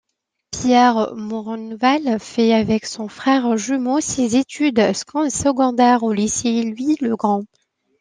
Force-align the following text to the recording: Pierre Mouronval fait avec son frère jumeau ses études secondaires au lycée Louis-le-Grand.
Pierre 0.49 1.13
Mouronval 1.15 2.19
fait 2.19 2.55
avec 2.55 2.87
son 2.87 3.07
frère 3.07 3.55
jumeau 3.55 4.01
ses 4.01 4.35
études 4.35 4.81
secondaires 4.95 6.01
au 6.01 6.11
lycée 6.11 6.63
Louis-le-Grand. 6.63 7.43